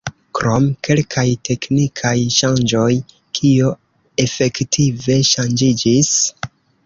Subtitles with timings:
[0.37, 2.87] Krom kelkaj teknikaj ŝanĝoj,
[3.39, 3.69] kio
[4.27, 6.13] efektive ŝanĝiĝis?